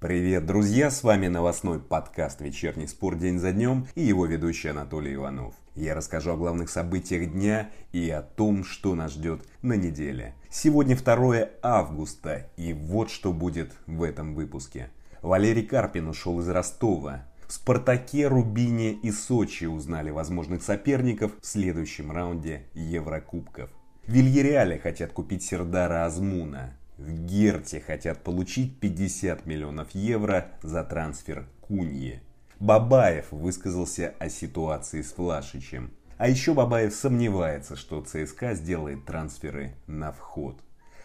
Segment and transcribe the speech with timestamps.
[0.00, 0.92] Привет, друзья!
[0.92, 5.54] С вами новостной подкаст «Вечерний спор день за днем» и его ведущий Анатолий Иванов.
[5.74, 10.36] Я расскажу о главных событиях дня и о том, что нас ждет на неделе.
[10.50, 14.90] Сегодня 2 августа, и вот что будет в этом выпуске.
[15.20, 17.24] Валерий Карпин ушел из Ростова.
[17.48, 23.68] В «Спартаке», «Рубине» и «Сочи» узнали возможных соперников в следующем раунде Еврокубков.
[24.06, 26.77] В Вильяреале хотят купить Сердара Азмуна.
[26.98, 32.22] В Герте хотят получить 50 миллионов евро за трансфер Кунье.
[32.58, 35.92] Бабаев высказался о ситуации с Флашичем.
[36.16, 40.60] А еще Бабаев сомневается, что ЦСКА сделает трансферы на вход.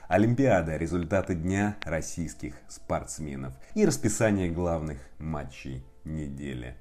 [0.08, 6.76] Олимпиада– результаты дня российских спортсменов и расписание главных матчей недели.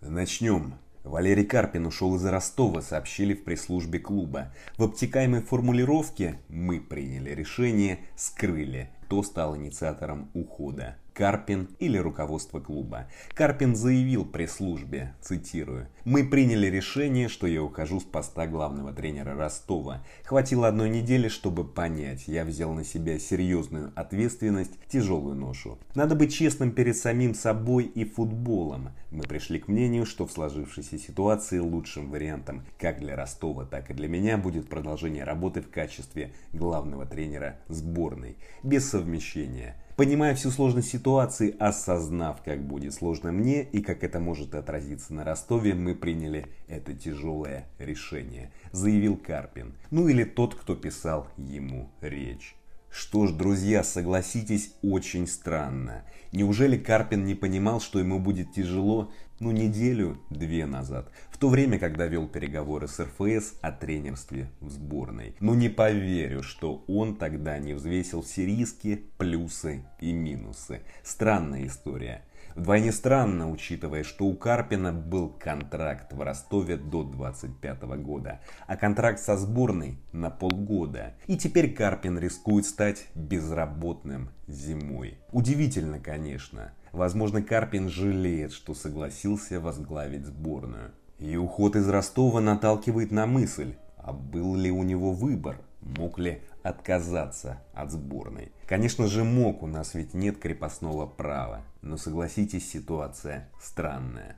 [0.00, 4.52] Начнем Валерий Карпин ушел из Ростова, сообщили в пресс-службе клуба.
[4.78, 10.96] В обтекаемой формулировке «мы приняли решение» скрыли, кто стал инициатором ухода.
[11.14, 13.06] Карпин или руководство клуба.
[13.34, 20.02] Карпин заявил пресс-службе, цитирую, «Мы приняли решение, что я ухожу с поста главного тренера Ростова.
[20.24, 25.78] Хватило одной недели, чтобы понять, я взял на себя серьезную ответственность, тяжелую ношу.
[25.94, 28.90] Надо быть честным перед самим собой и футболом.
[29.12, 33.94] Мы пришли к мнению, что в сложившейся ситуации лучшим вариантом как для Ростова, так и
[33.94, 39.76] для меня будет продолжение работы в качестве главного тренера сборной, без совмещения».
[39.96, 45.22] Понимая всю сложность ситуации, осознав, как будет сложно мне и как это может отразиться на
[45.22, 49.74] Ростове, мы приняли это тяжелое решение, заявил Карпин.
[49.92, 52.56] Ну или тот, кто писал ему речь.
[52.90, 56.02] Что ж, друзья, согласитесь, очень странно.
[56.32, 61.08] Неужели Карпин не понимал, что ему будет тяжело, ну, неделю-две назад,
[61.44, 65.36] то время, когда вел переговоры с РФС о тренерстве в сборной?
[65.40, 70.80] Ну, не поверю, что он тогда не взвесил все риски, плюсы и минусы.
[71.02, 72.24] Странная история.
[72.54, 79.20] Вдвойне странно, учитывая, что у Карпина был контракт в Ростове до 25 года, а контракт
[79.20, 81.12] со сборной на полгода.
[81.26, 85.18] И теперь Карпин рискует стать безработным зимой.
[85.30, 86.72] Удивительно, конечно.
[86.92, 90.92] Возможно, Карпин жалеет, что согласился возглавить сборную.
[91.18, 95.60] И уход из Ростова наталкивает на мысль, а был ли у него выбор?
[95.80, 98.52] Мог ли отказаться от сборной?
[98.66, 101.62] Конечно же мог, у нас ведь нет крепостного права.
[101.82, 104.36] Но согласитесь, ситуация странная.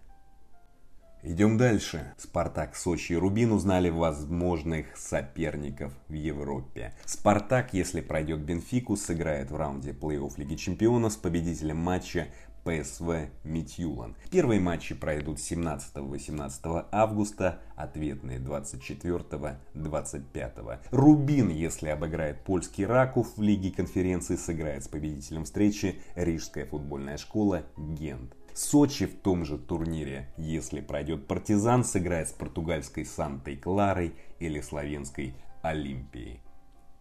[1.23, 2.15] Идем дальше.
[2.19, 6.95] Спартак, Сочи и Рубин узнали возможных соперников в Европе.
[7.05, 12.29] Спартак, если пройдет Бенфику, сыграет в раунде плей-офф Лиги Чемпионов с победителем матча
[12.67, 14.17] ПСВ Митюлан.
[14.29, 20.79] Первые матчи пройдут 17-18 августа, ответные 24-25.
[20.91, 27.63] Рубин, если обыграет польский Раков в Лиге конференции, сыграет с победителем встречи Рижская футбольная школа
[27.77, 28.35] Гент.
[28.53, 35.37] Сочи в том же турнире, если пройдет Партизан, сыграет с португальской Сантой Кларой или славянской
[35.63, 36.41] Олимпией.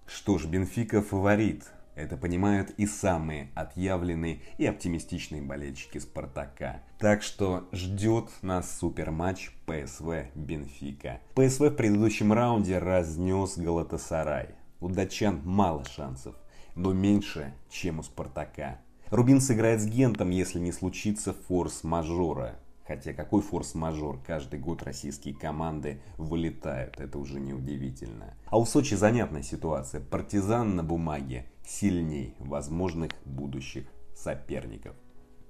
[0.05, 1.71] Что ж, Бенфика фаворит.
[1.95, 6.83] Это понимают и самые отъявленные и оптимистичные болельщики Спартака.
[6.99, 11.21] Так что ждет нас суперматч ПСВ Бенфика.
[11.35, 14.49] ПСВ в предыдущем раунде разнес Галатасарай.
[14.81, 16.35] У датчан мало шансов,
[16.75, 18.79] но меньше, чем у Спартака.
[19.09, 22.59] Рубин сыграет с Гентом, если не случится форс-мажора.
[22.85, 24.19] Хотя какой форс-мажор?
[24.27, 28.35] Каждый год российские команды вылетают, это уже не удивительно.
[28.47, 30.01] А у Сочи занятная ситуация.
[30.01, 34.95] Партизан на бумаге сильней возможных будущих соперников.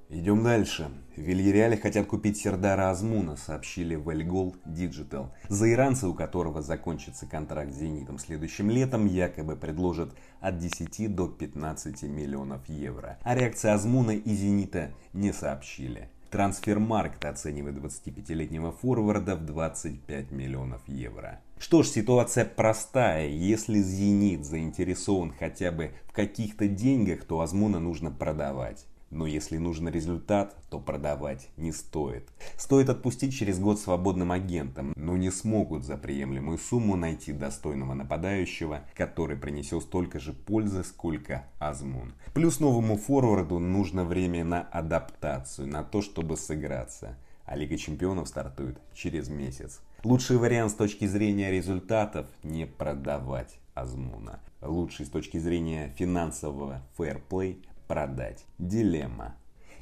[0.10, 0.92] Идем дальше.
[1.16, 5.32] В Вильяреале хотят купить Сердара Азмуна, сообщили в Эльгол Digital.
[5.50, 11.28] За иранца, у которого закончится контракт с «Зенитом» следующим летом, якобы предложат от 10 до
[11.28, 13.18] 15 миллионов евро.
[13.24, 16.10] А реакция Азмуна и «Зенита» не сообщили.
[16.30, 21.42] Трансфермаркт оценивает 25-летнего форварда в 25 миллионов евро.
[21.58, 23.28] Что ж, ситуация простая.
[23.28, 28.86] Если «Зенит» заинтересован хотя бы в каких-то деньгах, то Азмуна нужно продавать.
[29.12, 32.28] Но если нужен результат, то продавать не стоит.
[32.58, 38.82] Стоит отпустить через год свободным агентам, но не смогут за приемлемую сумму найти достойного нападающего,
[38.94, 42.14] который принесет столько же пользы, сколько Азмун.
[42.34, 47.18] Плюс новому форварду нужно время на адаптацию, на то, чтобы сыграться.
[47.46, 49.82] А Лига Чемпионов стартует через месяц.
[50.04, 54.40] Лучший вариант с точки зрения результатов– не продавать Азмуна.
[54.62, 58.46] Лучший с точки зрения финансового фэрплей продать.
[58.58, 59.36] Дилемма.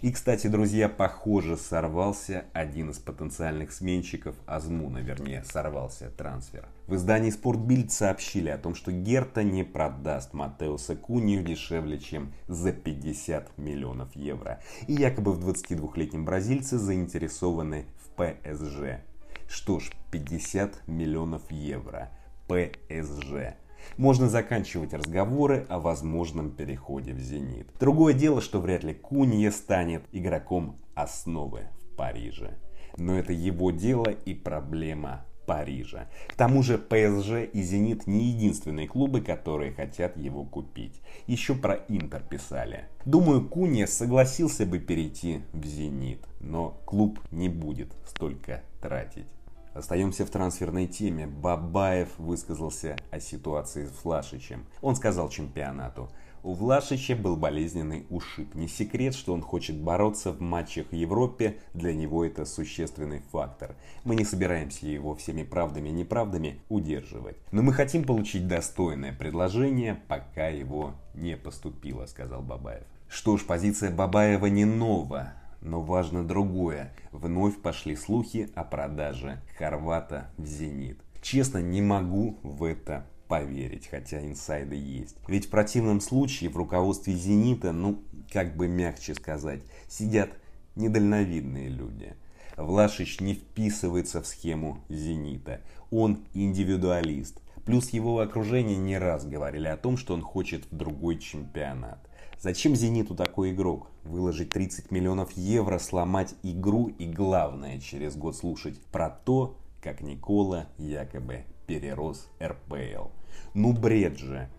[0.04, 6.68] И, кстати, друзья, похоже, сорвался один из потенциальных сменщиков Азмуна, вернее, сорвался трансфер.
[6.88, 12.74] В издании Спортбильд сообщили о том, что Герта не продаст Матеуса Кунию дешевле, чем за
[12.74, 14.62] 50 миллионов евро.
[14.88, 19.00] И якобы в 22-летнем бразильце заинтересованы в ПСЖ.
[19.48, 22.12] Что ж, 50 миллионов евро.
[22.50, 23.56] ПСЖ
[23.97, 27.68] можно заканчивать разговоры о возможном переходе в «Зенит».
[27.80, 32.57] Другое дело, что вряд ли Кунье станет игроком основы в Париже.
[32.97, 36.07] Но это его дело и проблема Парижа.
[36.27, 41.01] К тому же ПСЖ и «Зенит» не единственные клубы, которые хотят его купить.
[41.27, 42.88] Еще про Интер писали.
[43.06, 49.27] Думаю, Кунья согласился бы перейти в «Зенит», но клуб не будет столько тратить.
[49.74, 51.25] Остаемся в трансферной теме.
[51.25, 54.66] Бабаев высказался о ситуации с Влашичем.
[54.81, 56.10] Он сказал чемпионату.
[56.44, 58.54] У Влашича был болезненный ушиб.
[58.54, 61.58] Не секрет, что он хочет бороться в матчах в Европе.
[61.74, 63.75] Для него это существенный фактор.
[64.04, 67.38] Мы не собираемся его всеми правдами и неправдами удерживать.
[67.52, 72.84] Но мы хотим получить достойное предложение, пока его не поступило, сказал Бабаев.
[73.08, 75.34] Что ж, позиция Бабаева не нова.
[75.63, 76.94] Но важно другое.
[77.13, 81.00] Вновь пошли слухи о продаже Хорвата в «Зенит».
[81.21, 85.15] Честно, не могу в это поверить, хотя инсайды есть.
[85.30, 90.31] Ведь в противном случае в руководстве «Зенита», ну, как бы мягче сказать, сидят
[90.75, 92.13] недальновидные люди.
[92.57, 95.62] Влашич не вписывается в схему «Зенита».
[95.92, 97.39] Он индивидуалист.
[97.66, 102.06] Плюс его окружение не раз говорили о том, что он хочет в другой чемпионат.
[102.39, 103.88] Зачем «Зениту» такой игрок?
[104.03, 110.68] Выложить 30 миллионов евро, сломать игру и главное через год слушать про то, как Никола
[110.77, 113.07] якобы перерос РПЛ.
[113.53, 114.50] Ну бред же.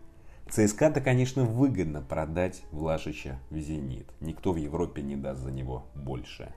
[0.50, 4.06] ЦСКА-то, конечно, выгодно продать Влашича в «Зенит».
[4.20, 6.52] Никто в Европе не даст за него больше.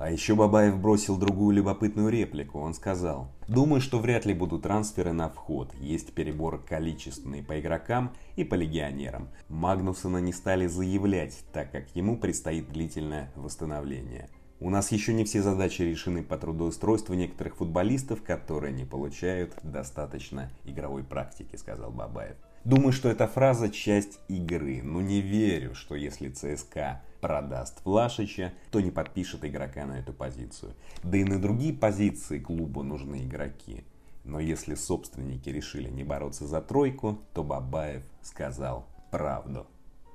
[0.00, 2.58] А еще Бабаев бросил другую любопытную реплику.
[2.58, 5.74] Он сказал, думаю, что вряд ли будут трансферы на вход.
[5.78, 9.28] Есть перебор количественный по игрокам и по легионерам.
[9.50, 14.30] Магнусона не стали заявлять, так как ему предстоит длительное восстановление.
[14.58, 20.50] У нас еще не все задачи решены по трудоустройству некоторых футболистов, которые не получают достаточно
[20.64, 22.38] игровой практики, сказал Бабаев.
[22.64, 28.80] Думаю, что эта фраза часть игры, но не верю, что если ЦСКА продаст Влашича, то
[28.80, 30.74] не подпишет игрока на эту позицию.
[31.02, 33.84] Да и на другие позиции клуба нужны игроки.
[34.24, 39.66] Но если собственники решили не бороться за тройку, то Бабаев сказал правду.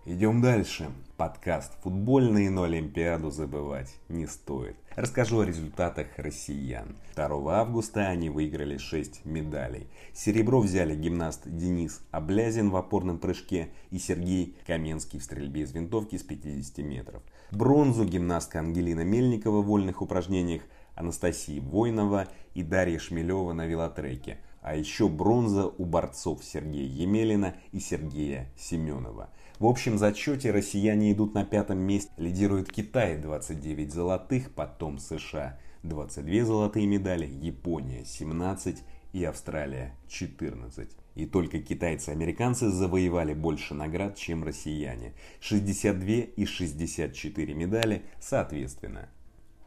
[0.08, 0.92] Идем дальше.
[1.18, 4.76] Подкаст футбольный, но Олимпиаду забывать не стоит.
[4.96, 6.96] Расскажу о результатах россиян.
[7.16, 9.88] 2 августа они выиграли 6 медалей.
[10.14, 16.18] Серебро взяли гимнаст Денис Облязин в опорном прыжке и Сергей Каменский в стрельбе из винтовки
[16.18, 17.24] с 50 метров.
[17.50, 20.62] Бронзу гимнастка Ангелина Мельникова в вольных упражнениях,
[20.94, 24.38] Анастасия Войнова и Дарья Шмелева на велотреке.
[24.62, 29.30] А еще бронза у борцов Сергея Емелина и Сергея Семенова.
[29.58, 32.12] В общем зачете россияне идут на пятом месте.
[32.18, 40.90] Лидирует Китай 29 золотых, потом США 22 золотые медали, Япония 17 и Австралия 14.
[41.16, 45.14] И только китайцы и американцы завоевали больше наград, чем россияне.
[45.40, 46.06] 62
[46.36, 49.08] и 64 медали соответственно.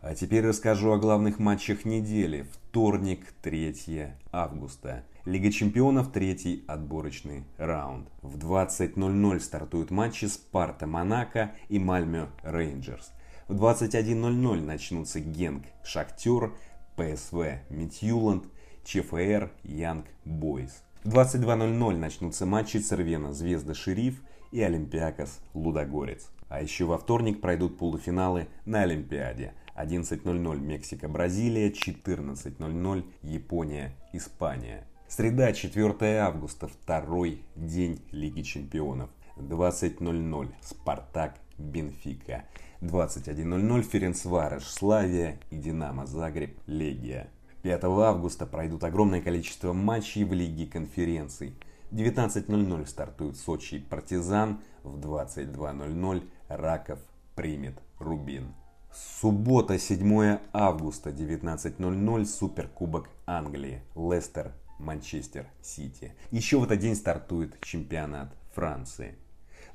[0.01, 2.47] А теперь расскажу о главных матчах недели.
[2.53, 5.03] Вторник, 3 августа.
[5.25, 8.09] Лига чемпионов, третий отборочный раунд.
[8.23, 13.11] В 20.00 стартуют матчи Спарта Монако и Мальмё Рейнджерс.
[13.49, 16.53] В 21.00 начнутся Генк Шахтер,
[16.97, 18.45] ПСВ Митюланд,
[18.85, 20.85] ЧФР Янг Бойс.
[21.03, 24.23] В 22.00 начнутся матчи Цервена Звезда Шериф
[24.53, 26.31] и Олимпиакос Лудогорец.
[26.49, 29.55] А еще во вторник пройдут полуфиналы на Олимпиаде.
[29.79, 34.87] 11.00 Мексика-Бразилия, 14.00 Япония-Испания.
[35.07, 39.11] Среда, 4 августа, второй день Лиги Чемпионов.
[39.37, 42.45] 20.00 Спартак, Бенфика.
[42.81, 47.31] 21.00 Ференцвареш, Славия и Динамо Загреб, Легия.
[47.63, 51.55] 5 августа пройдут огромное количество матчей в Лиге конференций.
[51.93, 54.61] 19.00 стартует Сочи и Партизан.
[54.83, 56.99] В 22.00 Раков
[57.35, 58.55] примет Рубин.
[58.93, 63.83] Суббота, 7 августа, 19.00, Суперкубок Англии.
[63.95, 66.13] Лестер Манчестер Сити.
[66.31, 69.17] Еще в этот день стартует чемпионат Франции.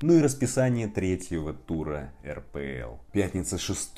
[0.02, 2.96] Ну и расписание третьего тура РПЛ.
[3.12, 3.92] Пятница 6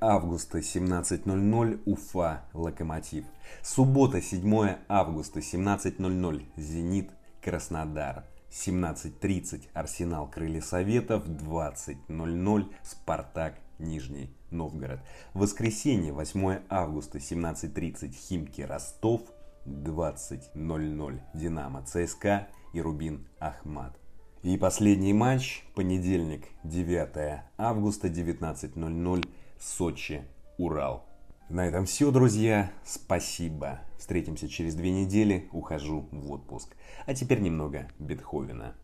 [0.00, 3.24] августа 17.00 Уфа Локомотив.
[3.62, 7.10] Суббота 7 августа 17.00 Зенит
[7.42, 8.26] Краснодар.
[8.50, 15.00] 17.30 Арсенал Крылья Советов, 20.00 Спартак Нижний Новгород.
[15.34, 19.22] Воскресенье, 8 августа, 17.30 Химки Ростов,
[19.66, 23.98] 20.00 Динамо ЦСКА и Рубин Ахмат.
[24.42, 29.28] И последний матч, понедельник, 9 августа, 19.00
[29.58, 30.22] Сочи,
[30.58, 31.04] Урал.
[31.48, 32.70] На этом все, друзья.
[32.84, 33.80] Спасибо.
[33.98, 35.48] Встретимся через две недели.
[35.50, 36.76] Ухожу в отпуск.
[37.06, 38.74] А теперь немного Бетховена.